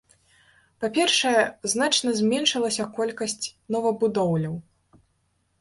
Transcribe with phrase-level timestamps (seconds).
[0.85, 1.43] Па-першае,
[1.73, 3.39] значна зменшылася колькасць
[3.77, 4.55] новабудоўляў.